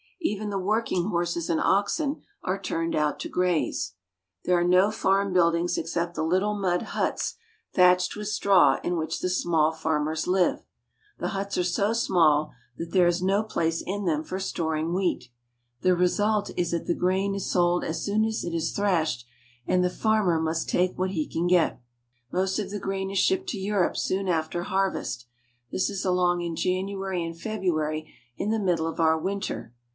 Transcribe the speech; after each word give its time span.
Even 0.23 0.49
the 0.49 0.57
work 0.59 0.91
ing 0.91 1.09
horses 1.09 1.47
and 1.49 1.59
oxen 1.59 2.23
are 2.43 2.59
turned 2.59 2.95
out 2.95 3.19
to 3.19 3.29
graze. 3.29 3.93
There 4.45 4.57
are 4.57 4.61
"There 4.61 4.61
will 4.61 4.61
be 4.61 4.67
steam 4.69 4.79
thrashers 4.79 4.93
puffing 4.93 4.93
away." 4.93 4.93
•no 4.93 4.99
farm 5.25 5.33
buildings 5.33 5.77
except 5.77 6.15
the 6.15 6.23
little 6.23 6.53
mud 6.55 6.81
huts 6.81 7.35
thatched 7.73 8.15
with 8.15 8.27
straw 8.27 8.79
in 8.83 8.97
which 8.97 9.19
the 9.19 9.29
small 9.29 9.71
farmers 9.71 10.27
live. 10.27 10.65
The 11.19 11.29
huts 11.29 11.57
are 11.57 11.63
so 11.63 11.93
small 11.93 12.51
that 12.77 12.91
there 12.91 13.07
is 13.07 13.21
no 13.21 13.43
place 13.43 13.83
in 13.85 14.05
them 14.05 14.23
for 14.23 14.39
storing 14.39 14.93
wheat. 14.93 15.25
The 15.81 15.95
result 15.95 16.49
is 16.57 16.71
that 16.71 16.87
the 16.87 16.95
grain 16.95 17.35
is 17.35 17.51
sold 17.51 17.83
as 17.83 18.03
soon 18.03 18.23
as 18.25 18.43
it 18.43 18.53
is 18.55 18.71
thrashed, 18.75 19.27
and 19.67 19.83
the 19.83 19.89
farmer 19.89 20.39
must 20.39 20.67
take 20.69 20.97
what 20.97 21.11
he 21.11 21.27
can 21.27 21.45
get. 21.45 21.79
Most 22.31 22.57
of 22.57 22.69
the 22.71 22.79
grain 22.79 23.11
is 23.11 23.19
shipped 23.19 23.49
to 23.49 23.59
Europe 23.59 23.97
soon 23.97 24.27
after 24.27 24.63
har 24.63 24.91
vest. 24.91 25.25
This 25.71 25.89
is 25.91 26.03
along 26.05 26.41
in 26.41 26.55
January 26.55 27.23
and 27.23 27.39
February, 27.39 28.11
in 28.37 28.49
the 28.49 28.59
mid 28.59 28.77
dle 28.77 28.87
of 28.87 28.99
our 28.99 29.17
winter. 29.17 29.73